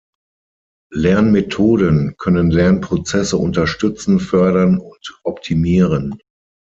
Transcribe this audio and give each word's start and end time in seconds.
Lernmethoden 0.93 2.15
können 2.17 2.49
Lernprozesse 2.49 3.37
unterstützen, 3.37 4.19
fördern 4.19 4.79
und 4.79 5.19
optimieren. 5.23 6.17